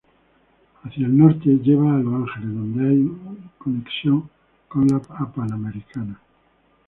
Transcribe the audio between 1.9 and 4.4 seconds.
a Los Ángeles, donde hay conexión